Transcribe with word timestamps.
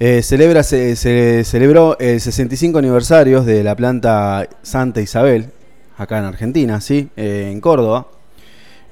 Eh, 0.00 0.22
celebra, 0.22 0.62
se, 0.62 0.94
celebró 1.44 1.98
el 1.98 2.20
65 2.20 2.78
aniversario 2.78 3.42
de 3.42 3.64
la 3.64 3.74
planta 3.74 4.48
Santa 4.62 5.00
Isabel, 5.00 5.50
acá 5.96 6.18
en 6.18 6.24
Argentina, 6.24 6.80
¿sí? 6.80 7.08
Eh, 7.16 7.48
en 7.50 7.60
Córdoba. 7.60 8.06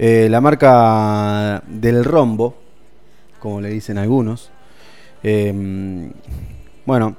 Eh, 0.01 0.27
la 0.29 0.41
marca 0.41 1.63
del 1.69 2.05
rombo, 2.05 2.57
como 3.39 3.61
le 3.61 3.71
dicen 3.71 3.99
algunos. 3.99 4.51
Em, 5.23 6.11
bueno, 6.85 7.17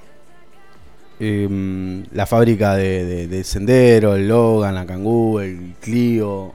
em, 1.21 2.03
la 2.11 2.25
fábrica 2.25 2.75
de, 2.75 3.27
de, 3.27 3.43
Sendero, 3.45 4.15
el 4.15 4.27
Logan, 4.27 4.75
la 4.75 4.85
Kangoo, 4.85 5.39
el 5.39 5.75
Clio, 5.79 6.51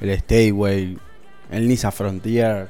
el 0.00 0.18
Stayway, 0.18 0.98
el 1.52 1.68
Nissan 1.68 1.92
Frontier 1.92 2.68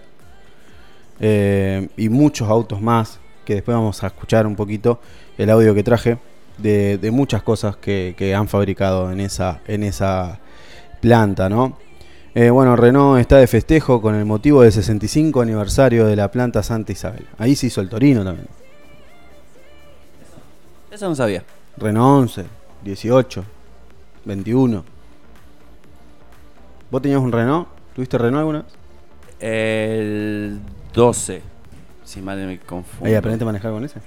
y 1.96 2.08
muchos 2.08 2.48
autos 2.48 2.80
más 2.82 3.21
que 3.44 3.54
después 3.54 3.76
vamos 3.76 4.02
a 4.02 4.08
escuchar 4.08 4.46
un 4.46 4.56
poquito 4.56 5.00
el 5.38 5.50
audio 5.50 5.74
que 5.74 5.82
traje 5.82 6.18
de, 6.58 7.10
muchas 7.12 7.42
cosas 7.42 7.76
que, 7.76 8.34
han 8.36 8.48
fabricado 8.48 9.10
en 9.10 9.20
esa, 9.20 9.60
en 9.66 9.82
esa 9.82 10.38
planta, 11.00 11.48
¿no? 11.48 11.78
Eh, 12.34 12.48
bueno, 12.48 12.76
Renault 12.76 13.20
está 13.20 13.36
de 13.36 13.46
festejo 13.46 14.00
con 14.00 14.14
el 14.14 14.24
motivo 14.24 14.62
del 14.62 14.72
65 14.72 15.42
aniversario 15.42 16.06
de 16.06 16.16
la 16.16 16.30
planta 16.30 16.62
Santa 16.62 16.92
Isabel. 16.92 17.26
Ahí 17.36 17.54
se 17.54 17.66
hizo 17.66 17.82
el 17.82 17.90
Torino 17.90 18.24
también. 18.24 18.48
Eso 20.90 21.08
no 21.08 21.14
sabía. 21.14 21.44
Renault 21.76 22.30
11, 22.38 22.44
18, 22.84 23.44
21. 24.24 24.84
¿Vos 26.90 27.02
tenías 27.02 27.20
un 27.20 27.32
Renault? 27.32 27.68
¿Tuviste 27.94 28.16
Renault 28.16 28.40
alguna 28.40 28.58
vez? 28.62 28.72
El 29.40 30.60
12, 30.94 31.42
si 32.04 32.20
mal 32.20 32.38
me 32.46 32.58
confundo. 32.58 33.10
¿Y 33.10 33.14
aprendiste 33.14 33.44
a 33.44 33.46
manejar 33.46 33.72
con 33.72 33.84
ese? 33.84 34.00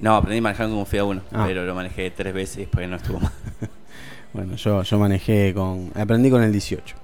No, 0.00 0.14
aprendí 0.16 0.38
a 0.38 0.42
manejar 0.42 0.68
con 0.68 0.84
Fiat 0.84 1.04
1, 1.04 1.22
ah. 1.32 1.44
pero 1.46 1.64
lo 1.64 1.74
manejé 1.74 2.10
tres 2.10 2.34
veces 2.34 2.68
porque 2.70 2.86
no 2.86 2.96
estuvo 2.96 3.20
mal. 3.20 3.32
bueno, 4.32 4.54
yo, 4.56 4.82
yo 4.82 4.98
manejé 4.98 5.54
con. 5.54 5.90
Aprendí 5.94 6.30
con 6.30 6.42
el 6.42 6.52
18. 6.52 6.96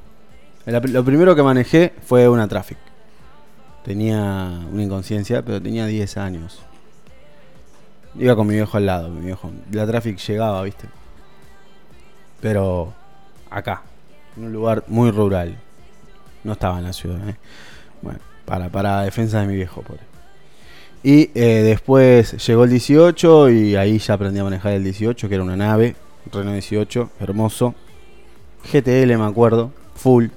lo 0.66 1.04
primero 1.04 1.34
que 1.34 1.42
manejé 1.42 1.94
fue 2.04 2.28
una 2.28 2.46
Traffic. 2.48 2.78
Tenía 3.84 4.60
una 4.70 4.82
inconsciencia, 4.82 5.42
pero 5.42 5.60
tenía 5.60 5.86
10 5.86 6.16
años. 6.18 6.62
Iba 8.14 8.36
con 8.36 8.46
mi 8.46 8.54
viejo 8.54 8.76
al 8.76 8.86
lado, 8.86 9.08
mi 9.08 9.24
viejo. 9.24 9.50
La 9.72 9.86
Traffic 9.86 10.18
llegaba, 10.18 10.62
¿viste? 10.62 10.86
Pero 12.40 12.92
acá, 13.50 13.82
en 14.36 14.44
un 14.44 14.52
lugar 14.52 14.84
muy 14.86 15.10
rural. 15.10 15.56
No 16.44 16.52
estaba 16.52 16.78
en 16.78 16.84
la 16.84 16.92
ciudad, 16.92 17.28
¿eh? 17.28 17.36
Bueno, 18.02 18.18
para, 18.44 18.68
para 18.68 19.02
defensa 19.02 19.40
de 19.40 19.46
mi 19.46 19.54
viejo, 19.54 19.82
por 19.82 19.98
Y 21.02 21.30
eh, 21.34 21.62
después 21.62 22.46
llegó 22.46 22.64
el 22.64 22.70
18 22.70 23.50
y 23.50 23.76
ahí 23.76 23.98
ya 23.98 24.14
aprendí 24.14 24.40
a 24.40 24.44
manejar 24.44 24.72
el 24.72 24.84
18, 24.84 25.28
que 25.28 25.34
era 25.34 25.44
una 25.44 25.56
nave, 25.56 25.96
Renault 26.30 26.52
18, 26.52 27.10
hermoso. 27.20 27.74
GTL 28.70 29.16
me 29.16 29.24
acuerdo, 29.24 29.72
full. 29.94 30.28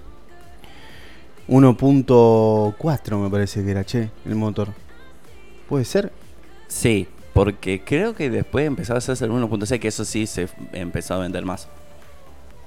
1.4 1.48 3.18
me 3.18 3.30
parece 3.30 3.64
que 3.64 3.72
era, 3.72 3.84
che, 3.84 4.10
el 4.26 4.36
motor. 4.36 4.70
¿Puede 5.70 5.86
ser? 5.86 6.12
Sí, 6.68 7.08
porque 7.34 7.84
creo 7.84 8.16
que 8.16 8.30
después 8.30 8.66
empezó 8.66 8.94
a 8.94 8.98
hacerse 8.98 9.26
el 9.26 9.32
1.6, 9.32 9.80
que 9.80 9.88
eso 9.88 10.06
sí 10.06 10.26
se 10.26 10.48
empezó 10.74 11.14
a 11.14 11.20
vender 11.20 11.46
más. 11.46 11.68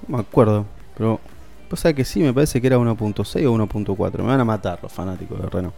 No 0.07 0.17
me 0.17 0.23
acuerdo, 0.23 0.67
pero 0.97 1.21
pues 1.69 1.83
que 1.95 2.05
sí, 2.05 2.21
me 2.21 2.33
parece 2.33 2.61
que 2.61 2.67
era 2.67 2.79
1.6 2.79 3.47
o 3.47 3.57
1.4. 3.57 4.19
Me 4.19 4.25
van 4.25 4.41
a 4.41 4.45
matar 4.45 4.79
los 4.83 4.93
fanáticos 4.93 5.41
de 5.41 5.49
Renault. 5.49 5.75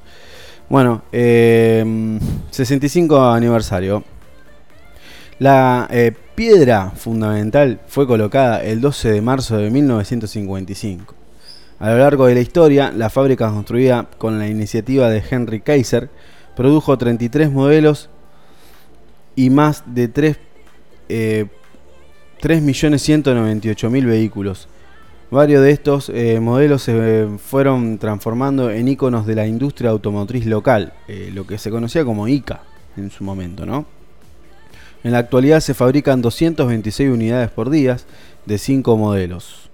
Bueno, 0.69 1.03
65 1.11 3.17
eh, 3.17 3.37
aniversario. 3.37 4.05
La 5.41 5.89
eh, 5.91 6.13
piedra 6.35 6.91
fundamental 6.91 7.81
fue 7.89 8.07
colocada 8.07 8.63
el 8.63 8.81
12 8.81 9.11
de 9.11 9.23
marzo 9.23 9.57
de 9.57 9.71
1955. 9.71 11.15
A 11.81 11.91
lo 11.91 11.99
largo 11.99 12.27
de 12.27 12.35
la 12.35 12.41
historia, 12.41 12.93
la 12.93 13.11
fábrica 13.11 13.51
construida 13.51 14.07
con 14.19 14.39
la 14.39 14.47
iniciativa 14.47 15.09
de 15.09 15.23
Henry 15.29 15.61
Kaiser 15.61 16.11
produjo 16.55 16.99
33 16.99 17.51
modelos 17.51 18.11
y 19.35 19.49
más 19.49 19.83
de 19.87 20.09
3, 20.09 20.37
eh, 21.09 21.47
3.198.000 22.43 24.07
vehículos 24.07 24.69
Varios 25.31 25.63
de 25.63 25.71
estos 25.71 26.09
eh, 26.09 26.41
modelos 26.41 26.83
se 26.83 27.29
fueron 27.39 27.99
transformando 27.99 28.69
en 28.71 28.89
iconos 28.89 29.27
de 29.27 29.37
la 29.37 29.47
industria 29.47 29.91
automotriz 29.91 30.45
local, 30.45 30.93
eh, 31.07 31.31
lo 31.33 31.47
que 31.47 31.57
se 31.57 31.71
conocía 31.71 32.05
como 32.05 32.27
ICA 32.27 32.63
en 32.97 33.13
su 33.13 33.23
momento, 33.23 33.65
¿no? 33.65 33.87
En 35.05 35.13
la 35.13 35.19
actualidad 35.19 35.61
se 35.61 35.73
fabrican 35.73 36.21
226 36.21 37.11
unidades 37.11 37.49
por 37.51 37.71
día 37.71 37.97
de 38.45 38.59
5 38.59 38.97
modelos. 38.97 39.71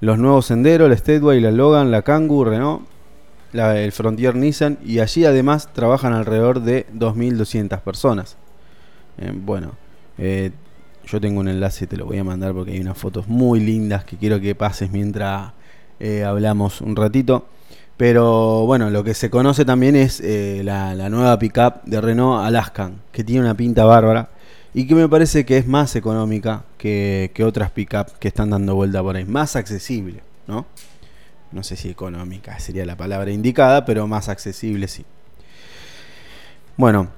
Los 0.00 0.18
nuevos 0.18 0.46
Sendero, 0.46 0.86
el 0.86 0.96
Stateway, 0.96 1.40
la 1.40 1.50
Logan, 1.50 1.90
la 1.90 2.00
Kangoo, 2.00 2.44
Renault, 2.44 2.88
el 3.52 3.92
Frontier 3.92 4.34
Nissan 4.34 4.78
y 4.82 5.00
allí 5.00 5.26
además 5.26 5.68
trabajan 5.74 6.14
alrededor 6.14 6.62
de 6.62 6.86
2.200 6.94 7.80
personas. 7.80 8.38
Eh, 9.18 9.30
bueno, 9.34 9.72
yo 11.06 11.20
tengo 11.20 11.40
un 11.40 11.48
enlace, 11.48 11.86
te 11.86 11.96
lo 11.96 12.06
voy 12.06 12.18
a 12.18 12.24
mandar 12.24 12.52
porque 12.52 12.72
hay 12.72 12.80
unas 12.80 12.96
fotos 12.96 13.28
muy 13.28 13.60
lindas 13.60 14.04
que 14.04 14.16
quiero 14.16 14.40
que 14.40 14.54
pases 14.54 14.90
mientras 14.90 15.52
eh, 15.98 16.24
hablamos 16.24 16.80
un 16.80 16.96
ratito. 16.96 17.46
Pero 17.96 18.64
bueno, 18.64 18.88
lo 18.88 19.04
que 19.04 19.12
se 19.12 19.28
conoce 19.28 19.64
también 19.64 19.94
es 19.94 20.20
eh, 20.20 20.62
la, 20.64 21.08
nueva 21.10 21.38
pickup 21.38 21.82
de 21.84 22.00
Renault 22.00 22.46
Alaskan, 22.46 23.02
que 23.12 23.24
tiene 23.24 23.42
una 23.42 23.54
pinta 23.54 23.84
bárbara 23.84 24.30
y 24.72 24.86
que 24.86 24.94
me 24.94 25.08
parece 25.08 25.44
que 25.44 25.58
es 25.58 25.66
más 25.66 25.94
económica 25.96 26.64
que, 26.78 27.30
que 27.34 27.44
otras 27.44 27.70
pickup 27.70 28.18
que 28.18 28.28
están 28.28 28.50
dando 28.50 28.74
vuelta 28.74 29.02
por 29.02 29.16
ahí. 29.16 29.26
Más 29.26 29.54
accesible, 29.54 30.22
¿no? 30.46 30.64
No 31.52 31.62
sé 31.62 31.76
si 31.76 31.90
económica 31.90 32.58
sería 32.58 32.86
la 32.86 32.96
palabra 32.96 33.32
indicada, 33.32 33.84
pero 33.84 34.06
más 34.06 34.28
accesible 34.28 34.88
sí. 34.88 35.04
Bueno, 36.76 37.08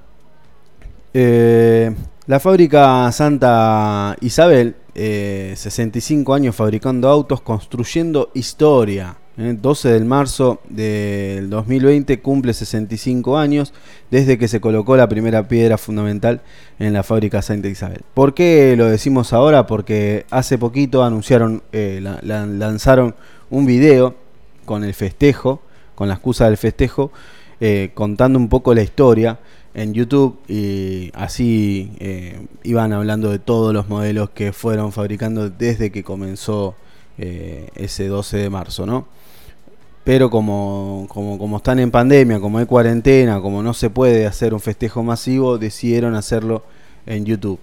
eh, 1.13 1.95
la 2.25 2.39
fábrica 2.39 3.11
Santa 3.11 4.15
Isabel, 4.21 4.75
65 4.95 6.33
eh, 6.33 6.35
años 6.37 6.55
fabricando 6.55 7.09
autos, 7.09 7.41
construyendo 7.41 8.31
historia. 8.33 9.17
12 9.35 9.89
eh, 9.89 9.91
del 9.91 10.05
marzo 10.05 10.61
del 10.69 11.49
2020 11.49 12.21
cumple 12.21 12.53
65 12.53 13.35
años 13.35 13.73
desde 14.11 14.37
que 14.37 14.47
se 14.47 14.61
colocó 14.61 14.95
la 14.95 15.09
primera 15.09 15.47
piedra 15.47 15.79
fundamental 15.79 16.41
en 16.77 16.93
la 16.93 17.03
fábrica 17.03 17.41
Santa 17.41 17.67
Isabel. 17.67 18.01
¿Por 18.13 18.35
qué 18.35 18.75
lo 18.77 18.85
decimos 18.85 19.33
ahora? 19.33 19.65
Porque 19.65 20.25
hace 20.29 20.57
poquito 20.59 21.03
anunciaron, 21.03 21.63
lanzaron 21.71 23.15
un 23.49 23.65
video 23.65 24.15
con 24.65 24.83
el 24.83 24.93
festejo, 24.93 25.61
con 25.95 26.07
la 26.07 26.13
excusa 26.13 26.45
del 26.45 26.57
festejo, 26.57 27.11
contando 27.95 28.37
un 28.37 28.49
poco 28.49 28.75
la 28.75 28.83
historia 28.83 29.39
en 29.73 29.93
YouTube 29.93 30.37
y 30.47 31.11
así 31.15 31.91
eh, 31.99 32.45
iban 32.63 32.93
hablando 32.93 33.31
de 33.31 33.39
todos 33.39 33.73
los 33.73 33.89
modelos 33.89 34.29
que 34.29 34.53
fueron 34.53 34.91
fabricando 34.91 35.49
desde 35.49 35.91
que 35.91 36.03
comenzó 36.03 36.75
eh, 37.17 37.69
ese 37.75 38.07
12 38.07 38.37
de 38.37 38.49
marzo, 38.49 38.85
¿no? 38.85 39.07
Pero 40.03 40.29
como, 40.29 41.05
como, 41.09 41.37
como, 41.37 41.57
están 41.57 41.79
en 41.79 41.89
pandemia, 41.89 42.39
como 42.39 42.57
hay 42.57 42.65
cuarentena, 42.65 43.39
como 43.39 43.63
no 43.63 43.73
se 43.73 43.89
puede 43.89 44.27
hacer 44.27 44.53
un 44.53 44.59
festejo 44.59 45.01
masivo, 45.01 45.57
decidieron 45.57 46.13
hacerlo 46.15 46.63
en 47.05 47.25
YouTube. 47.25 47.59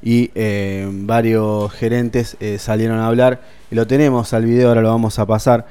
Y 0.00 0.30
eh, 0.34 0.88
varios 0.90 1.72
gerentes 1.72 2.36
salieron 2.58 2.98
a 2.98 3.08
hablar. 3.08 3.42
Y 3.70 3.74
lo 3.74 3.86
tenemos 3.88 4.32
al 4.32 4.44
video, 4.44 4.68
ahora 4.68 4.80
lo 4.80 4.90
vamos 4.90 5.18
a 5.18 5.26
pasar. 5.26 5.66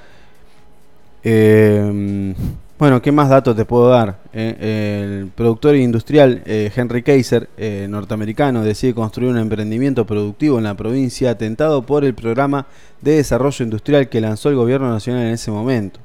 Bueno, 2.80 3.02
¿qué 3.02 3.12
más 3.12 3.28
datos 3.28 3.58
te 3.58 3.66
puedo 3.66 3.90
dar? 3.90 4.20
Eh, 4.32 5.02
el 5.04 5.28
productor 5.36 5.76
industrial 5.76 6.42
eh, 6.46 6.72
Henry 6.74 7.04
Kaiser, 7.04 7.50
eh, 7.58 7.88
norteamericano, 7.90 8.64
decide 8.64 8.94
construir 8.94 9.32
un 9.32 9.38
emprendimiento 9.38 10.06
productivo 10.06 10.58
en 10.60 10.64
la 10.64 10.76
provincia 10.76 11.32
atentado 11.32 11.86
por 11.86 12.06
el 12.06 12.14
programa 12.14 12.68
de 13.02 13.18
desarrollo 13.18 13.66
industrial 13.66 14.08
que 14.08 14.22
lanzó 14.22 14.48
el 14.48 14.56
gobierno 14.56 14.90
nacional 14.90 15.24
en 15.24 15.34
ese 15.34 15.52
momento. 15.52 16.00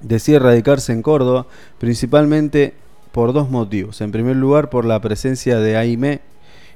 Decide 0.00 0.40
radicarse 0.40 0.92
en 0.92 1.00
Córdoba 1.00 1.46
principalmente 1.78 2.74
por 3.12 3.32
dos 3.32 3.48
motivos. 3.48 4.00
En 4.00 4.10
primer 4.10 4.34
lugar, 4.34 4.70
por 4.70 4.84
la 4.84 5.00
presencia 5.00 5.60
de 5.60 5.76
AIME, 5.76 6.22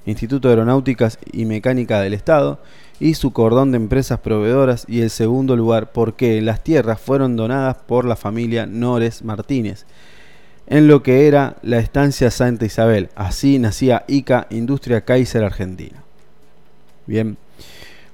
Instituto 0.06 0.48
de 0.48 0.54
Aeronáuticas 0.54 1.18
y 1.32 1.44
Mecánica 1.44 2.00
del 2.00 2.14
Estado, 2.14 2.60
y 3.00 3.14
su 3.14 3.32
cordón 3.32 3.72
de 3.72 3.76
empresas 3.76 4.20
proveedoras 4.20 4.84
y 4.88 5.00
el 5.00 5.10
segundo 5.10 5.56
lugar 5.56 5.92
porque 5.92 6.40
las 6.40 6.62
tierras 6.62 7.00
fueron 7.00 7.36
donadas 7.36 7.76
por 7.86 8.04
la 8.04 8.16
familia 8.16 8.66
Nores 8.66 9.24
Martínez 9.24 9.86
en 10.66 10.88
lo 10.88 11.02
que 11.02 11.26
era 11.26 11.56
la 11.62 11.78
estancia 11.78 12.30
Santa 12.30 12.64
Isabel. 12.64 13.10
Así 13.14 13.58
nacía 13.58 14.04
ICA 14.08 14.46
Industria 14.50 15.04
Kaiser 15.04 15.44
Argentina. 15.44 16.02
Bien, 17.06 17.36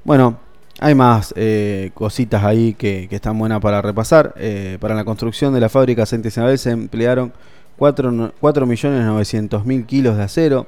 bueno, 0.04 0.38
hay 0.80 0.94
más 0.94 1.34
eh, 1.36 1.90
cositas 1.94 2.44
ahí 2.44 2.74
que, 2.74 3.08
están 3.10 3.38
buenas 3.38 3.60
para 3.60 3.82
repasar. 3.82 4.34
Eh, 4.36 4.78
para 4.80 4.94
la 4.94 5.04
construcción 5.04 5.52
de 5.54 5.60
la 5.60 5.68
fábrica 5.68 6.06
Santa 6.06 6.28
Isabel 6.28 6.58
se 6.58 6.70
emplearon 6.70 7.34
4.900.000 7.78 9.86
kilos 9.86 10.16
de 10.16 10.22
acero, 10.22 10.66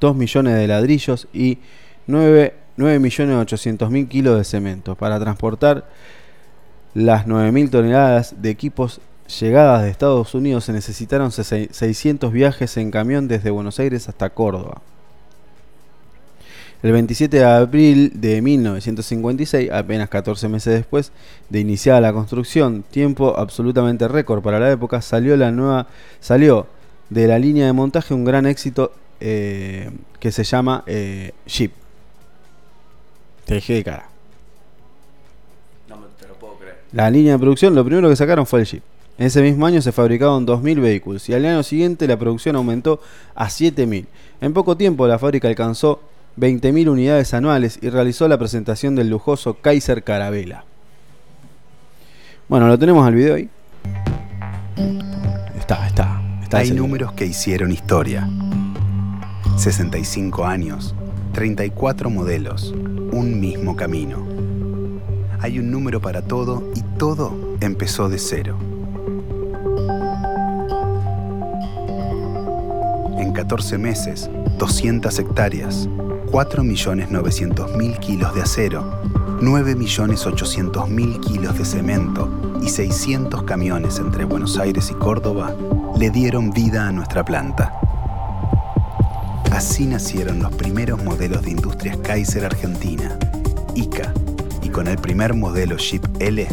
2 0.00 0.16
millones 0.16 0.56
de 0.56 0.66
ladrillos 0.66 1.28
y 1.32 1.58
9.800.000 2.08 4.08
kilos 4.08 4.38
de 4.38 4.44
cemento 4.44 4.94
para 4.94 5.20
transportar 5.20 5.86
las 6.94 7.26
9.000 7.26 7.70
toneladas 7.70 8.40
de 8.40 8.48
equipos 8.50 9.00
llegadas 9.40 9.82
de 9.82 9.90
Estados 9.90 10.34
Unidos 10.34 10.64
se 10.64 10.72
necesitaron 10.72 11.32
600 11.32 12.32
viajes 12.32 12.76
en 12.76 12.90
camión 12.90 13.28
desde 13.28 13.50
Buenos 13.50 13.80
Aires 13.80 14.08
hasta 14.08 14.30
Córdoba. 14.30 14.82
El 16.82 16.92
27 16.92 17.38
de 17.38 17.44
abril 17.44 18.12
de 18.14 18.42
1956, 18.42 19.70
apenas 19.72 20.10
14 20.10 20.48
meses 20.48 20.74
después 20.74 21.12
de 21.48 21.60
iniciada 21.60 22.02
la 22.02 22.12
construcción, 22.12 22.82
tiempo 22.82 23.38
absolutamente 23.38 24.06
récord 24.06 24.42
para 24.42 24.60
la 24.60 24.70
época, 24.70 25.00
salió 25.00 25.34
la 25.38 25.50
nueva, 25.50 25.86
salió 26.20 26.66
de 27.08 27.26
la 27.26 27.38
línea 27.38 27.64
de 27.64 27.72
montaje 27.72 28.12
un 28.12 28.26
gran 28.26 28.44
éxito 28.44 28.92
eh, 29.26 29.90
que 30.20 30.30
se 30.30 30.44
llama 30.44 30.84
eh, 30.86 31.32
Jeep. 31.46 31.72
Te 33.46 33.54
dejé 33.54 33.72
de 33.72 33.84
cara. 33.84 34.08
No 35.88 35.96
te 36.18 36.28
lo 36.28 36.34
puedo 36.34 36.58
creer. 36.58 36.80
La 36.92 37.10
línea 37.10 37.32
de 37.32 37.38
producción, 37.38 37.74
lo 37.74 37.82
primero 37.86 38.10
que 38.10 38.16
sacaron 38.16 38.46
fue 38.46 38.60
el 38.60 38.66
Jeep. 38.66 38.82
En 39.16 39.26
ese 39.26 39.40
mismo 39.40 39.64
año 39.64 39.80
se 39.80 39.92
fabricaron 39.92 40.46
2.000 40.46 40.78
vehículos 40.78 41.26
y 41.30 41.32
al 41.32 41.46
año 41.46 41.62
siguiente 41.62 42.06
la 42.06 42.18
producción 42.18 42.56
aumentó 42.56 43.00
a 43.34 43.46
7.000. 43.46 44.04
En 44.42 44.52
poco 44.52 44.76
tiempo 44.76 45.06
la 45.06 45.18
fábrica 45.18 45.48
alcanzó 45.48 46.02
20.000 46.36 46.90
unidades 46.90 47.32
anuales 47.32 47.78
y 47.80 47.88
realizó 47.88 48.28
la 48.28 48.36
presentación 48.36 48.94
del 48.94 49.08
lujoso 49.08 49.54
Kaiser 49.54 50.04
Carabela. 50.04 50.64
Bueno, 52.46 52.68
lo 52.68 52.78
tenemos 52.78 53.06
al 53.06 53.14
video 53.14 53.36
ahí. 53.36 53.48
Está, 55.56 55.86
está. 55.86 56.20
está 56.42 56.58
Hay 56.58 56.72
números 56.72 57.12
que 57.12 57.24
hicieron 57.24 57.72
historia. 57.72 58.28
65 59.56 60.44
años, 60.44 60.94
34 61.32 62.10
modelos, 62.10 62.74
un 63.12 63.40
mismo 63.40 63.76
camino. 63.76 64.26
Hay 65.40 65.58
un 65.58 65.70
número 65.70 66.00
para 66.00 66.22
todo 66.22 66.70
y 66.74 66.82
todo 66.98 67.56
empezó 67.60 68.08
de 68.08 68.18
cero. 68.18 68.58
En 73.18 73.32
14 73.32 73.78
meses, 73.78 74.28
200 74.58 75.18
hectáreas, 75.18 75.88
4.900.000 76.32 77.98
kilos 78.00 78.34
de 78.34 78.42
acero, 78.42 79.00
9.800.000 79.40 81.20
kilos 81.20 81.56
de 81.56 81.64
cemento 81.64 82.56
y 82.60 82.68
600 82.68 83.44
camiones 83.44 83.98
entre 83.98 84.24
Buenos 84.24 84.58
Aires 84.58 84.90
y 84.90 84.94
Córdoba 84.94 85.54
le 85.96 86.10
dieron 86.10 86.50
vida 86.50 86.88
a 86.88 86.92
nuestra 86.92 87.24
planta. 87.24 87.73
Así 89.66 89.86
nacieron 89.86 90.40
los 90.40 90.54
primeros 90.54 91.02
modelos 91.02 91.42
de 91.42 91.52
Industrias 91.52 91.96
Kaiser 91.96 92.44
Argentina, 92.44 93.18
ICA, 93.74 94.12
y 94.62 94.68
con 94.68 94.86
el 94.88 94.98
primer 94.98 95.32
modelo 95.32 95.78
Jeep 95.78 96.04
L, 96.20 96.46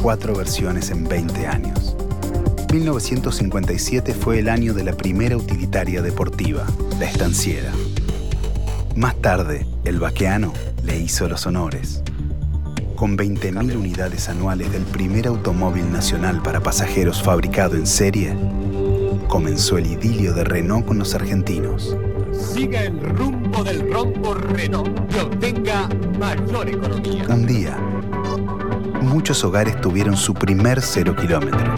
cuatro 0.00 0.34
versiones 0.34 0.90
en 0.90 1.06
20 1.06 1.46
años. 1.46 1.94
1957 2.72 4.14
fue 4.14 4.38
el 4.38 4.48
año 4.48 4.72
de 4.72 4.82
la 4.82 4.94
primera 4.94 5.36
utilitaria 5.36 6.00
deportiva, 6.00 6.66
la 6.98 7.04
estanciera. 7.04 7.70
Más 8.96 9.14
tarde, 9.20 9.66
el 9.84 10.00
vaqueano 10.00 10.54
le 10.82 10.98
hizo 10.98 11.28
los 11.28 11.46
honores. 11.46 12.02
Con 12.96 13.18
20.000 13.18 13.76
unidades 13.76 14.30
anuales 14.30 14.72
del 14.72 14.84
primer 14.84 15.26
automóvil 15.26 15.92
nacional 15.92 16.42
para 16.42 16.60
pasajeros 16.60 17.22
fabricado 17.22 17.76
en 17.76 17.86
serie, 17.86 18.34
comenzó 19.28 19.76
el 19.76 19.86
idilio 19.86 20.32
de 20.32 20.44
Renault 20.44 20.86
con 20.86 20.98
los 20.98 21.14
argentinos. 21.14 21.94
Siga 22.42 22.82
el 22.82 23.00
rumbo 23.00 23.62
del 23.64 23.92
rombo 23.92 24.34
Renault 24.34 24.90
y 25.14 25.18
obtenga 25.20 25.88
mayor 26.18 26.68
economía. 26.68 27.24
Un 27.28 27.46
día, 27.46 27.78
muchos 29.00 29.42
hogares 29.44 29.80
tuvieron 29.80 30.16
su 30.16 30.34
primer 30.34 30.82
cero 30.82 31.14
kilómetro. 31.16 31.76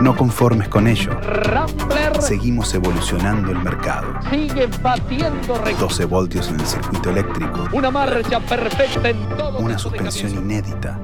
No 0.00 0.16
conformes 0.16 0.68
con 0.68 0.86
ello, 0.86 1.10
Rambler 1.20 2.22
seguimos 2.22 2.72
evolucionando 2.74 3.50
el 3.50 3.58
mercado. 3.58 4.14
sigue 4.30 4.68
batiendo 4.82 5.54
récords. 5.58 5.78
12 5.80 6.04
voltios 6.06 6.48
en 6.48 6.60
el 6.60 6.66
circuito 6.66 7.10
eléctrico, 7.10 7.68
Una 7.72 7.90
marcha 7.90 8.40
perfecta 8.40 9.10
en 9.10 9.28
todo 9.36 9.58
una 9.58 9.78
suspensión 9.78 10.32
inédita, 10.32 10.98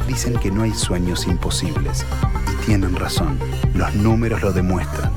Dicen 0.06 0.34
que 0.38 0.52
no 0.52 0.62
hay 0.62 0.72
sueños 0.74 1.26
imposibles 1.26 2.06
y 2.52 2.66
tienen 2.66 2.94
razón. 2.94 3.36
Los 3.74 3.92
números 3.96 4.42
lo 4.42 4.52
demuestran. 4.52 5.10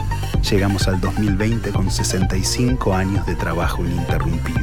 Llegamos 0.50 0.88
al 0.88 1.00
2020 1.00 1.70
con 1.72 1.92
65 1.92 2.96
años 2.96 3.24
de 3.28 3.36
trabajo 3.36 3.86
ininterrumpido. 3.86 4.60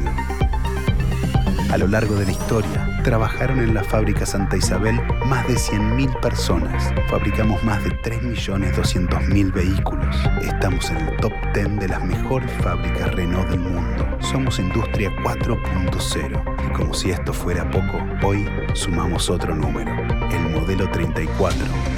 A 1.71 1.77
lo 1.77 1.87
largo 1.87 2.15
de 2.15 2.25
la 2.25 2.31
historia, 2.31 2.99
trabajaron 3.03 3.59
en 3.59 3.75
la 3.75 3.83
fábrica 3.83 4.25
Santa 4.25 4.57
Isabel 4.57 4.99
más 5.27 5.47
de 5.47 5.53
100.000 5.53 6.19
personas. 6.19 6.91
Fabricamos 7.09 7.63
más 7.63 7.83
de 7.83 7.91
3.200.000 8.01 9.53
vehículos. 9.53 10.15
Estamos 10.41 10.89
en 10.89 10.97
el 10.97 11.17
top 11.17 11.31
10 11.53 11.79
de 11.79 11.87
las 11.89 12.03
mejores 12.03 12.51
fábricas 12.63 13.13
Renault 13.13 13.49
del 13.49 13.59
mundo. 13.59 14.17
Somos 14.19 14.57
Industria 14.57 15.11
4.0. 15.17 16.67
Y 16.67 16.73
como 16.73 16.95
si 16.95 17.11
esto 17.11 17.33
fuera 17.33 17.69
poco, 17.69 17.99
hoy 18.25 18.47
sumamos 18.73 19.29
otro 19.29 19.55
número, 19.55 19.91
el 20.31 20.49
modelo 20.49 20.89
34. 20.89 21.55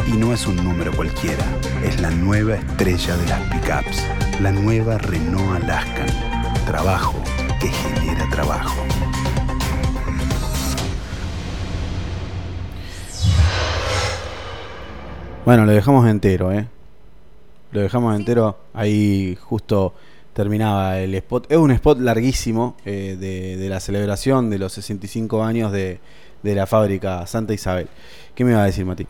Y 0.08 0.18
no 0.18 0.34
es 0.34 0.46
un 0.48 0.58
número 0.58 0.92
cualquiera, 0.92 1.46
es 1.82 2.02
la 2.02 2.12
nueva 2.12 2.56
estrella 2.56 3.16
de 3.16 3.26
las 3.26 3.40
pickups, 3.44 4.06
la 4.42 4.52
nueva 4.52 4.98
Renault 4.98 5.64
Alaskan. 5.64 6.08
Trabajo 6.66 7.24
que 7.62 7.70
genera 7.70 8.30
trabajo. 8.30 8.86
Bueno, 15.46 15.66
lo 15.66 15.72
dejamos 15.72 16.08
entero, 16.08 16.52
¿eh? 16.52 16.68
Lo 17.72 17.82
dejamos 17.82 18.16
entero. 18.16 18.58
Ahí 18.74 19.38
justo 19.42 19.94
terminaba 20.34 21.00
el 21.00 21.14
spot. 21.16 21.52
Es 21.52 21.58
un 21.58 21.72
spot 21.72 22.00
larguísimo 22.00 22.76
eh, 22.86 23.18
de, 23.20 23.58
de 23.58 23.70
la 23.70 23.80
celebración 23.80 24.50
de 24.50 24.60
los 24.60 24.74
65 24.74 25.44
años 25.44 25.72
de, 25.72 26.00
de 26.44 26.56
la 26.56 26.68
fábrica 26.68 27.26
Santa 27.28 27.54
Isabel. 27.54 27.88
¿Qué 28.36 28.46
me 28.46 28.52
iba 28.52 28.62
a 28.62 28.66
decir, 28.66 28.86
Mati? 28.86 29.08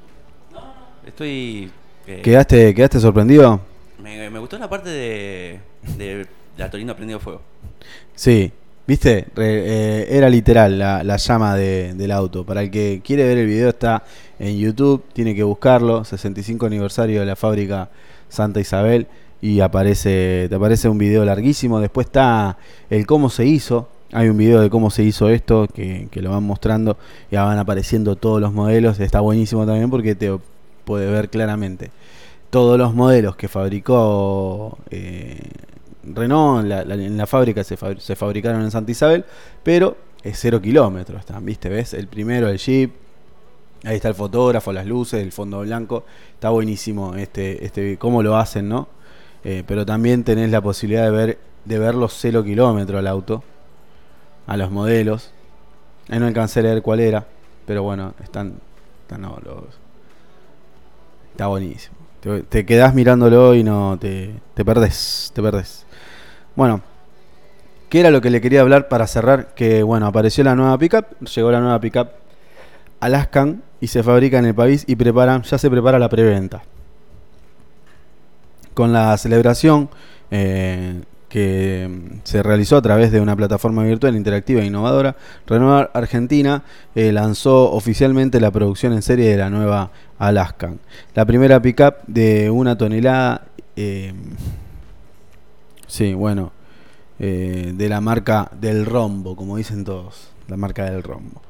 Estoy. 1.05 1.71
eh, 2.07 2.21
¿Quedaste, 2.23 2.73
¿Quedaste 2.73 2.99
sorprendido? 2.99 3.59
me, 4.01 4.29
me 4.29 4.39
gustó 4.39 4.57
la 4.57 4.69
parte 4.69 4.89
de, 4.89 5.59
de 5.97 6.27
la 6.57 6.69
Torino 6.69 6.95
prendido 6.95 7.19
fuego. 7.19 7.41
Sí. 8.15 8.51
¿Viste? 8.91 9.27
Eh, 9.37 10.05
era 10.09 10.29
literal 10.29 10.77
la, 10.77 11.01
la 11.01 11.15
llama 11.15 11.55
de- 11.55 11.93
del 11.93 12.11
auto. 12.11 12.45
Para 12.45 12.61
el 12.61 12.69
que 12.69 13.01
quiere 13.01 13.23
ver 13.23 13.37
el 13.37 13.47
video 13.47 13.69
está 13.69 14.03
en 14.37 14.57
YouTube, 14.57 15.05
tiene 15.13 15.33
que 15.33 15.43
buscarlo. 15.43 16.03
65 16.03 16.65
aniversario 16.65 17.21
de 17.21 17.25
la 17.25 17.37
fábrica 17.37 17.89
Santa 18.27 18.59
Isabel. 18.59 19.07
Y 19.41 19.61
aparece, 19.61 20.47
te 20.49 20.55
aparece 20.55 20.89
un 20.89 20.97
video 20.97 21.23
larguísimo. 21.23 21.79
Después 21.79 22.07
está 22.07 22.57
el 22.89 23.05
cómo 23.05 23.29
se 23.29 23.45
hizo. 23.45 23.87
Hay 24.11 24.27
un 24.27 24.35
video 24.35 24.59
de 24.59 24.69
cómo 24.69 24.89
se 24.89 25.03
hizo 25.03 25.29
esto 25.29 25.69
que, 25.73 26.09
lo 26.15 26.31
van 26.31 26.43
mostrando. 26.43 26.97
Y 27.31 27.37
van 27.37 27.59
apareciendo 27.59 28.17
todos 28.17 28.41
los 28.41 28.51
modelos. 28.51 28.99
Está 28.99 29.21
buenísimo 29.21 29.65
también 29.65 29.89
porque 29.89 30.15
te 30.15 30.37
puede 30.83 31.09
ver 31.09 31.29
claramente 31.29 31.91
todos 32.49 32.77
los 32.77 32.93
modelos 32.93 33.37
que 33.37 33.47
fabricó 33.47 34.77
eh, 34.89 35.39
Renault 36.03 36.63
en 36.63 37.17
la, 37.17 37.27
fábrica 37.27 37.63
se, 37.63 37.77
fabri- 37.77 37.99
se 37.99 38.15
fabricaron 38.15 38.61
en 38.61 38.71
Santa 38.71 38.91
Isabel, 38.91 39.25
pero 39.63 39.97
es 40.23 40.39
cero 40.39 40.61
kilómetros, 40.61 41.23
¿viste? 41.41 41.69
¿Ves? 41.69 41.93
El 41.93 42.07
primero, 42.07 42.47
el 42.49 42.57
Jeep, 42.57 42.91
ahí 43.83 43.95
está 43.95 44.09
el 44.09 44.15
fotógrafo, 44.15 44.71
las 44.71 44.85
luces, 44.85 45.21
el 45.21 45.31
fondo 45.31 45.61
blanco, 45.61 46.05
está 46.33 46.49
buenísimo 46.49 47.15
este, 47.15 47.65
este 47.65 47.97
cómo 47.97 48.21
lo 48.23 48.37
hacen, 48.37 48.69
¿no? 48.69 48.87
Eh, 49.43 49.63
pero 49.65 49.85
también 49.85 50.23
tenés 50.23 50.51
la 50.51 50.61
posibilidad 50.61 51.03
de 51.03 51.11
ver, 51.11 51.39
de 51.65 51.79
ver 51.79 51.95
los 51.95 52.13
cero 52.13 52.43
kilómetros 52.43 52.99
al 52.99 53.07
auto, 53.07 53.43
a 54.47 54.57
los 54.57 54.71
modelos. 54.71 55.31
Ahí 56.09 56.19
no 56.19 56.27
alcancé 56.27 56.59
a 56.59 56.63
leer 56.63 56.81
cuál 56.81 56.99
era, 56.99 57.25
pero 57.65 57.83
bueno, 57.83 58.13
están, 58.23 58.53
están 59.03 59.21
los, 59.21 59.39
Está 61.31 61.47
buenísimo. 61.47 61.95
Te, 62.19 62.43
te 62.43 62.65
quedás 62.65 62.93
mirándolo 62.93 63.55
y 63.55 63.63
no 63.63 63.97
te, 63.99 64.35
te 64.53 64.63
perdés, 64.63 65.31
te 65.33 65.41
perdés. 65.41 65.85
Bueno, 66.55 66.81
¿qué 67.89 67.99
era 67.99 68.11
lo 68.11 68.21
que 68.21 68.29
le 68.29 68.41
quería 68.41 68.61
hablar 68.61 68.87
para 68.87 69.07
cerrar? 69.07 69.53
Que 69.55 69.83
bueno, 69.83 70.07
apareció 70.07 70.43
la 70.43 70.55
nueva 70.55 70.77
pickup, 70.77 71.19
llegó 71.21 71.51
la 71.51 71.59
nueva 71.59 71.79
pickup 71.79 72.09
Alaskan 72.99 73.63
y 73.79 73.87
se 73.87 74.03
fabrica 74.03 74.37
en 74.37 74.45
el 74.45 74.55
país 74.55 74.83
y 74.87 74.95
preparan, 74.95 75.41
ya 75.43 75.57
se 75.57 75.69
prepara 75.69 75.97
la 75.97 76.09
preventa. 76.09 76.61
Con 78.73 78.93
la 78.93 79.17
celebración 79.17 79.89
eh, 80.29 81.01
que 81.31 81.89
se 82.23 82.43
realizó 82.43 82.77
a 82.77 82.81
través 82.81 83.11
de 83.11 83.21
una 83.21 83.35
plataforma 83.35 83.83
virtual 83.83 84.15
interactiva 84.15 84.61
e 84.61 84.65
innovadora, 84.65 85.15
Renault 85.47 85.89
Argentina 85.95 86.63
eh, 86.93 87.11
lanzó 87.11 87.71
oficialmente 87.71 88.39
la 88.41 88.51
producción 88.51 88.91
en 88.93 89.01
serie 89.01 89.29
de 89.29 89.37
la 89.37 89.49
nueva 89.49 89.91
Alaskan. 90.19 90.79
La 91.15 91.25
primera 91.25 91.61
pickup 91.61 91.95
de 92.05 92.49
una 92.49 92.77
tonelada, 92.77 93.45
eh, 93.77 94.13
sí, 95.91 96.13
bueno, 96.13 96.51
eh, 97.19 97.73
de 97.75 97.89
la 97.89 97.99
marca 98.01 98.49
del 98.59 98.85
rombo, 98.85 99.35
como 99.35 99.57
dicen 99.57 99.83
todos, 99.83 100.29
la 100.47 100.55
marca 100.57 100.85
del 100.89 101.03
rombo. 101.03 101.41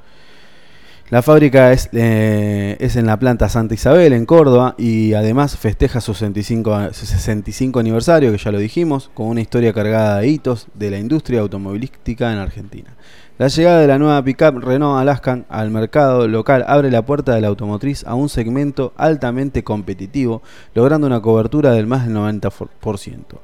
La 1.10 1.21
fábrica 1.21 1.74
es, 1.74 1.89
eh, 1.91 2.77
es 2.79 2.95
en 2.95 3.05
la 3.05 3.19
planta 3.19 3.50
Santa 3.50 3.74
Isabel, 3.74 4.13
en 4.13 4.25
Córdoba, 4.25 4.75
y 4.77 5.13
además 5.13 5.57
festeja 5.57 6.00
su 6.00 6.13
65, 6.13 6.74
a- 6.74 6.93
su 6.93 7.05
65 7.05 7.79
aniversario, 7.79 8.31
que 8.31 8.38
ya 8.38 8.51
lo 8.51 8.57
dijimos, 8.60 9.12
con 9.13 9.27
una 9.27 9.41
historia 9.41 9.74
cargada 9.74 10.19
de 10.19 10.27
hitos 10.29 10.67
de 10.74 10.89
la 10.89 10.98
industria 10.98 11.41
automovilística 11.41 12.31
en 12.31 12.39
Argentina. 12.39 12.95
La 13.38 13.48
llegada 13.50 13.81
de 13.81 13.88
la 13.88 13.98
nueva 13.98 14.24
pickup 14.24 14.60
Renault 14.63 15.01
Alaskan 15.01 15.45
al 15.50 15.69
mercado 15.69 16.27
local 16.27 16.63
abre 16.67 16.91
la 16.91 17.05
puerta 17.05 17.33
de 17.36 17.41
la 17.41 17.48
automotriz 17.48 18.05
a 18.05 18.15
un 18.15 18.29
segmento 18.29 18.93
altamente 18.95 19.63
competitivo, 19.63 20.41
logrando 20.75 21.07
una 21.07 21.21
cobertura 21.21 21.71
del 21.71 21.88
más 21.88 22.05
del 22.05 22.13
90% 22.15 23.39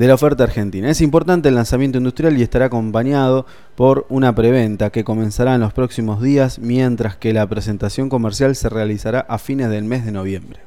de 0.00 0.08
la 0.08 0.14
oferta 0.14 0.44
argentina. 0.44 0.88
Es 0.88 1.02
importante 1.02 1.50
el 1.50 1.56
lanzamiento 1.56 1.98
industrial 1.98 2.38
y 2.38 2.42
estará 2.42 2.64
acompañado 2.64 3.44
por 3.74 4.06
una 4.08 4.34
preventa 4.34 4.88
que 4.88 5.04
comenzará 5.04 5.54
en 5.54 5.60
los 5.60 5.74
próximos 5.74 6.22
días, 6.22 6.58
mientras 6.58 7.18
que 7.18 7.34
la 7.34 7.46
presentación 7.46 8.08
comercial 8.08 8.56
se 8.56 8.70
realizará 8.70 9.20
a 9.20 9.36
fines 9.36 9.68
del 9.68 9.84
mes 9.84 10.06
de 10.06 10.12
noviembre. 10.12 10.60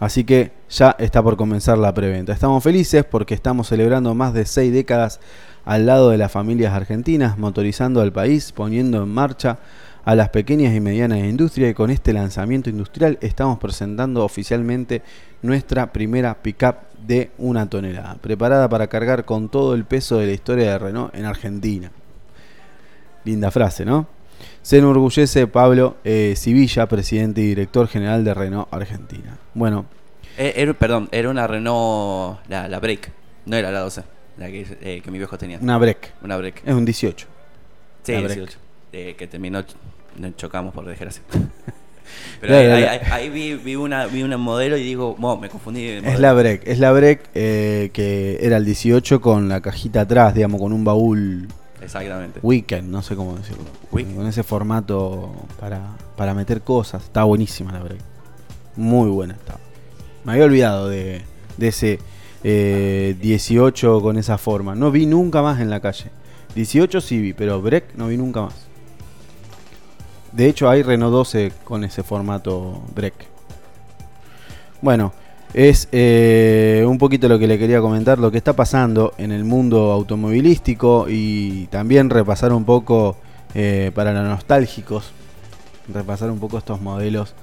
Así 0.00 0.24
que 0.24 0.52
ya 0.70 0.96
está 0.98 1.22
por 1.22 1.36
comenzar 1.36 1.76
la 1.76 1.92
preventa. 1.92 2.32
Estamos 2.32 2.64
felices 2.64 3.04
porque 3.04 3.34
estamos 3.34 3.68
celebrando 3.68 4.14
más 4.14 4.32
de 4.32 4.46
seis 4.46 4.72
décadas 4.72 5.20
al 5.66 5.84
lado 5.84 6.08
de 6.08 6.16
las 6.16 6.32
familias 6.32 6.72
argentinas, 6.72 7.36
motorizando 7.36 8.00
al 8.00 8.14
país, 8.14 8.50
poniendo 8.50 9.02
en 9.02 9.10
marcha 9.10 9.58
a 10.08 10.14
las 10.14 10.30
pequeñas 10.30 10.74
y 10.74 10.80
medianas 10.80 11.18
industrias 11.18 11.70
y 11.70 11.74
con 11.74 11.90
este 11.90 12.14
lanzamiento 12.14 12.70
industrial 12.70 13.18
estamos 13.20 13.58
presentando 13.58 14.24
oficialmente 14.24 15.02
nuestra 15.42 15.92
primera 15.92 16.32
pickup 16.42 16.76
de 17.06 17.30
una 17.36 17.68
tonelada, 17.68 18.14
preparada 18.14 18.70
para 18.70 18.86
cargar 18.86 19.26
con 19.26 19.50
todo 19.50 19.74
el 19.74 19.84
peso 19.84 20.16
de 20.16 20.24
la 20.28 20.32
historia 20.32 20.72
de 20.72 20.78
Renault 20.78 21.14
en 21.14 21.26
Argentina. 21.26 21.90
Linda 23.24 23.50
frase, 23.50 23.84
¿no? 23.84 24.06
Se 24.62 24.78
enorgullece 24.78 25.46
Pablo 25.46 25.98
eh, 26.04 26.32
Civilla, 26.38 26.86
presidente 26.88 27.42
y 27.42 27.48
director 27.48 27.86
general 27.86 28.24
de 28.24 28.32
Renault 28.32 28.72
Argentina. 28.72 29.36
Bueno, 29.52 29.84
Eh, 30.38 30.54
era- 30.56 30.72
perdón, 30.72 31.10
era 31.12 31.28
una 31.28 31.46
Renault, 31.46 32.38
la, 32.48 32.66
la 32.66 32.80
Break, 32.80 33.10
no 33.44 33.56
era 33.56 33.70
la 33.70 33.80
12, 33.80 34.04
la 34.38 34.46
que, 34.46 34.66
eh, 34.80 35.02
que 35.04 35.10
mi 35.10 35.18
viejo 35.18 35.36
tenía. 35.36 35.58
una 35.60 35.76
break. 35.76 36.14
Una 36.22 36.38
Break. 36.38 36.62
Es 36.64 36.72
un 36.72 36.86
18. 36.86 37.26
Sí, 38.04 38.12
la 38.12 38.20
Break. 38.20 38.34
18. 38.38 38.58
Eh, 38.90 39.14
que 39.18 39.26
terminó, 39.26 39.62
nos 40.16 40.36
chocamos 40.36 40.72
por 40.74 40.84
desgracia. 40.86 41.22
Pero 42.40 42.56
ahí, 42.56 42.66
ahí- 42.66 42.84
ahí- 42.84 43.00
ahí 43.10 43.28
vi, 43.28 43.54
vi 43.54 43.76
una, 43.76 44.06
vi 44.06 44.22
una 44.22 44.38
modelo 44.38 44.76
y 44.76 44.82
digo, 44.82 45.14
"Mo, 45.18 45.36
me 45.36 45.48
confundí. 45.48 45.84
Es 45.86 46.02
modelo". 46.02 46.20
la 46.20 46.32
break. 46.32 46.62
Es 46.66 46.78
la 46.78 46.92
break 46.92 47.20
eh, 47.34 47.90
que 47.92 48.38
era 48.40 48.56
el 48.56 48.64
18 48.64 49.20
con 49.20 49.48
la 49.48 49.60
cajita 49.60 50.02
atrás, 50.02 50.34
digamos, 50.34 50.60
con 50.60 50.72
un 50.72 50.84
baúl 50.84 51.48
Exactamente. 51.82 52.40
weekend, 52.42 52.88
no 52.90 53.02
sé 53.02 53.14
cómo 53.16 53.36
decirlo. 53.36 53.64
Weekend. 53.92 54.16
Con 54.16 54.26
ese 54.26 54.42
formato 54.42 55.32
para, 55.60 55.80
para 56.16 56.32
meter 56.34 56.62
cosas. 56.62 57.02
Está 57.04 57.24
buenísima 57.24 57.72
la 57.72 57.80
break. 57.82 58.00
Muy 58.76 59.10
buena 59.10 59.34
está. 59.34 59.56
Me 60.24 60.32
había 60.32 60.44
olvidado 60.44 60.88
de, 60.88 61.22
de 61.56 61.68
ese 61.68 61.98
eh, 62.44 63.16
18 63.20 64.00
con 64.00 64.16
esa 64.16 64.38
forma. 64.38 64.74
No 64.74 64.90
vi 64.90 65.06
nunca 65.06 65.42
más 65.42 65.60
en 65.60 65.70
la 65.70 65.80
calle. 65.80 66.06
18 66.54 67.00
sí 67.00 67.18
vi, 67.20 67.32
pero 67.34 67.60
break 67.60 67.94
no 67.96 68.06
vi 68.08 68.16
nunca 68.16 68.42
más. 68.42 68.67
De 70.32 70.46
hecho 70.46 70.68
hay 70.68 70.82
Renault 70.82 71.12
12 71.12 71.52
con 71.64 71.84
ese 71.84 72.02
formato 72.02 72.82
break. 72.94 73.14
Bueno, 74.80 75.12
es 75.54 75.88
eh, 75.92 76.84
un 76.86 76.98
poquito 76.98 77.28
lo 77.28 77.38
que 77.38 77.46
le 77.46 77.58
quería 77.58 77.80
comentar, 77.80 78.18
lo 78.18 78.30
que 78.30 78.36
está 78.36 78.52
pasando 78.52 79.14
en 79.18 79.32
el 79.32 79.44
mundo 79.44 79.90
automovilístico 79.92 81.06
y 81.08 81.66
también 81.68 82.10
repasar 82.10 82.52
un 82.52 82.64
poco 82.64 83.16
eh, 83.54 83.90
para 83.94 84.12
los 84.12 84.24
nostálgicos, 84.24 85.10
repasar 85.92 86.30
un 86.30 86.38
poco 86.38 86.58
estos 86.58 86.80
modelos 86.80 87.34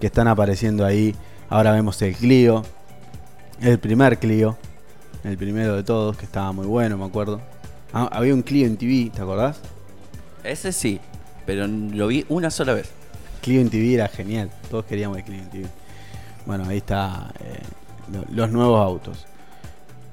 que 0.00 0.06
están 0.06 0.26
apareciendo 0.26 0.84
ahí. 0.84 1.14
Ahora 1.48 1.72
vemos 1.72 2.02
el 2.02 2.14
Clio, 2.16 2.64
el 3.60 3.78
primer 3.78 4.18
Clio, 4.18 4.56
el 5.22 5.36
primero 5.36 5.76
de 5.76 5.84
todos, 5.84 6.16
que 6.16 6.24
estaba 6.24 6.50
muy 6.50 6.66
bueno, 6.66 6.98
me 6.98 7.04
acuerdo. 7.04 7.40
Ah, 7.92 8.08
había 8.10 8.34
un 8.34 8.42
Clio 8.42 8.66
en 8.66 8.76
TV, 8.76 9.10
¿te 9.14 9.22
acordás? 9.22 9.60
Ese 10.42 10.72
sí, 10.72 10.98
pero 11.46 11.66
lo 11.66 12.06
vi 12.06 12.24
una 12.28 12.50
sola 12.50 12.74
vez. 12.74 12.90
En 13.44 13.70
TV 13.70 13.94
era 13.94 14.08
genial, 14.08 14.50
todos 14.70 14.84
queríamos 14.84 15.18
el 15.18 15.34
en 15.34 15.50
TV. 15.50 15.66
Bueno, 16.46 16.64
ahí 16.68 16.76
está 16.78 17.32
eh, 17.40 17.58
lo- 18.12 18.24
los 18.34 18.50
nuevos 18.50 18.80
autos. 18.80 19.26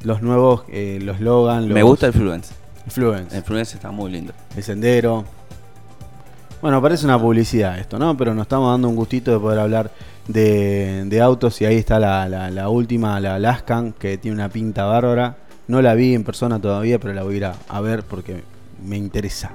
Los 0.03 0.21
nuevos, 0.21 0.63
eh, 0.69 1.00
los 1.01 1.19
Logan, 1.19 1.67
los 1.67 1.74
Me 1.75 1.83
gusta 1.83 2.07
el 2.07 2.13
Fluence. 2.13 2.53
Fluence, 2.88 3.36
El 3.38 3.43
Fluence 3.43 3.75
está 3.75 3.91
muy 3.91 4.12
lindo. 4.12 4.33
el 4.55 4.63
Sendero. 4.63 5.25
Bueno, 6.62 6.81
parece 6.81 7.05
una 7.05 7.19
publicidad 7.19 7.77
esto, 7.79 7.98
¿no? 8.00 8.17
Pero 8.17 8.33
nos 8.33 8.43
estamos 8.43 8.71
dando 8.71 8.89
un 8.89 8.95
gustito 8.95 9.31
de 9.31 9.39
poder 9.39 9.59
hablar 9.59 9.91
de, 10.27 11.03
de 11.05 11.21
autos 11.21 11.62
y 11.62 11.65
ahí 11.65 11.75
está 11.75 12.00
la, 12.00 12.27
la- 12.27 12.50
la 12.51 12.69
última, 12.69 13.19
la 13.19 13.36
Alaskan, 13.36 13.93
que 13.93 14.17
tiene 14.17 14.36
una 14.36 14.50
pinta 14.50 14.86
bárbara. 14.86 15.38
No 15.67 15.81
la 15.81 15.93
vi 15.93 16.15
en 16.15 16.24
persona 16.24 16.59
todavía, 16.59 17.00
pero 17.00 17.13
la 17.13 17.24
voy 17.24 17.36
a 17.36 17.38
ir 17.38 17.45
a, 17.45 17.55
a 17.69 17.79
ver 17.81 18.03
porque 18.03 18.43
me 18.83 18.98
interesa. 18.98 19.51